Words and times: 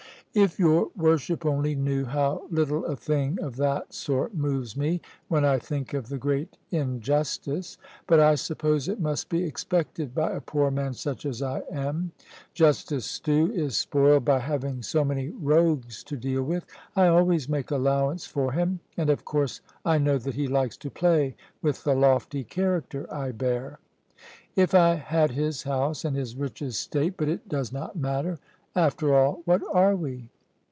"If 0.33 0.57
your 0.57 0.87
worship 0.95 1.45
only 1.45 1.75
knew 1.75 2.05
how 2.05 2.47
little 2.49 2.85
a 2.85 2.95
thing 2.95 3.37
of 3.41 3.57
that 3.57 3.93
sort 3.93 4.33
moves 4.33 4.77
me 4.77 5.01
when 5.27 5.43
I 5.43 5.59
think 5.59 5.93
of 5.93 6.07
the 6.07 6.17
great 6.17 6.55
injustice. 6.69 7.77
But 8.07 8.21
I 8.21 8.35
suppose 8.35 8.87
it 8.87 9.01
must 9.01 9.27
be 9.27 9.43
expected 9.43 10.15
by 10.15 10.31
a 10.31 10.39
poor 10.39 10.71
man 10.71 10.93
such 10.93 11.25
as 11.25 11.41
I 11.41 11.63
am. 11.69 12.13
Justice 12.53 13.03
Stew 13.05 13.51
is 13.53 13.75
spoiled 13.75 14.23
by 14.23 14.39
having 14.39 14.81
so 14.83 15.03
many 15.03 15.27
rogues 15.31 16.01
to 16.05 16.15
deal 16.15 16.43
with. 16.43 16.63
I 16.95 17.07
always 17.07 17.49
make 17.49 17.69
allowance 17.69 18.25
for 18.25 18.53
him; 18.53 18.79
and 18.95 19.09
of 19.09 19.25
course 19.25 19.59
I 19.83 19.97
know 19.97 20.17
that 20.17 20.35
he 20.35 20.47
likes 20.47 20.77
to 20.77 20.89
play 20.89 21.35
with 21.61 21.83
the 21.83 21.93
lofty 21.93 22.45
character 22.45 23.05
I 23.13 23.33
bear. 23.33 23.79
If 24.55 24.73
I 24.73 24.93
had 24.95 25.31
his 25.31 25.63
house 25.63 26.05
and 26.05 26.15
his 26.15 26.37
rich 26.37 26.61
estate 26.61 27.15
but 27.17 27.27
it 27.27 27.49
does 27.49 27.73
not 27.73 27.97
matter 27.97 28.39
after 28.73 29.13
all, 29.13 29.41
what 29.43 29.61
are 29.73 29.97
we?" 29.97 30.29